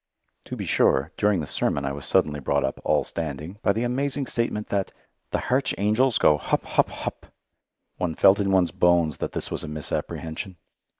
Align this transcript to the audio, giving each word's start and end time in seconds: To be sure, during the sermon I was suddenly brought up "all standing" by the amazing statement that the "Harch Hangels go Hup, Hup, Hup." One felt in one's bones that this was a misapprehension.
To 0.45 0.55
be 0.55 0.65
sure, 0.65 1.11
during 1.15 1.41
the 1.41 1.45
sermon 1.45 1.85
I 1.85 1.91
was 1.91 2.07
suddenly 2.07 2.39
brought 2.39 2.63
up 2.63 2.81
"all 2.83 3.03
standing" 3.03 3.59
by 3.61 3.71
the 3.71 3.83
amazing 3.83 4.25
statement 4.25 4.69
that 4.69 4.91
the 5.29 5.37
"Harch 5.37 5.75
Hangels 5.77 6.17
go 6.17 6.39
Hup, 6.39 6.63
Hup, 6.63 6.89
Hup." 6.89 7.27
One 7.97 8.15
felt 8.15 8.39
in 8.39 8.49
one's 8.51 8.71
bones 8.71 9.17
that 9.17 9.33
this 9.33 9.51
was 9.51 9.63
a 9.63 9.67
misapprehension. 9.67 10.55